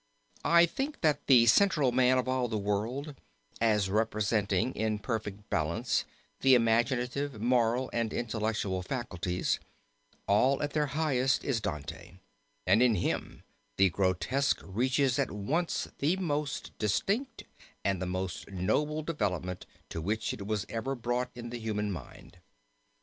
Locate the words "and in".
12.65-12.95